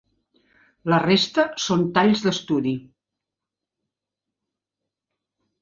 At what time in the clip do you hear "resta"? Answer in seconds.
1.03-1.45